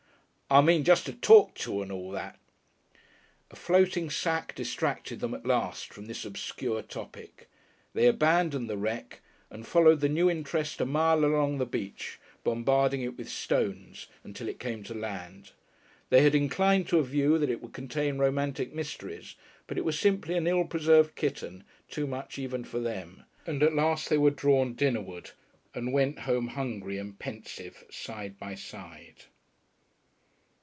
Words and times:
"I 0.53 0.59
mean 0.59 0.83
just 0.83 1.05
to 1.05 1.13
talk 1.13 1.53
to 1.59 1.81
and 1.81 1.93
all 1.93 2.11
that...." 2.11 2.37
A 3.51 3.55
floating 3.55 4.07
object 4.07 4.55
distracted 4.55 5.21
them 5.21 5.33
at 5.33 5.45
last 5.45 5.93
from 5.93 6.07
this 6.07 6.25
obscure 6.25 6.81
topic. 6.81 7.47
They 7.93 8.05
abandoned 8.05 8.69
the 8.69 8.75
wreck 8.75 9.21
and 9.49 9.65
followed 9.65 10.01
the 10.01 10.09
new 10.09 10.29
interest 10.29 10.81
a 10.81 10.85
mile 10.85 11.23
along 11.23 11.57
the 11.57 11.65
beach, 11.65 12.19
bombarding 12.43 13.01
it 13.01 13.17
with 13.17 13.29
stones 13.29 14.07
until 14.25 14.49
it 14.49 14.59
came 14.59 14.83
to 14.83 14.93
land. 14.93 15.51
They 16.09 16.21
had 16.21 16.35
inclined 16.35 16.89
to 16.89 16.99
a 16.99 17.03
view 17.05 17.37
that 17.37 17.49
it 17.49 17.61
would 17.61 17.71
contain 17.71 18.17
romantic 18.17 18.73
mysteries, 18.73 19.35
but 19.67 19.77
it 19.77 19.85
was 19.85 19.97
simply 19.97 20.35
an 20.35 20.47
ill 20.47 20.65
preserved 20.65 21.15
kitten 21.15 21.63
too 21.87 22.05
much 22.07 22.37
even 22.37 22.65
for 22.65 22.81
them. 22.81 23.23
And 23.47 23.63
at 23.63 23.73
last 23.73 24.09
they 24.09 24.17
were 24.17 24.31
drawn 24.31 24.75
dinnerward 24.75 25.31
and 25.73 25.93
went 25.93 26.19
home 26.27 26.47
hungry 26.49 26.97
and 26.97 27.17
pensive 27.17 27.85
side 27.89 28.37
by 28.37 28.55
side. 28.55 29.23